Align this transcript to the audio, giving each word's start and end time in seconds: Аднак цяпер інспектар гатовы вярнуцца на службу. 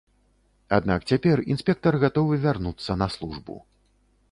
Аднак 0.77 1.05
цяпер 1.11 1.43
інспектар 1.57 1.99
гатовы 2.05 2.41
вярнуцца 2.47 2.99
на 3.05 3.11
службу. 3.19 3.61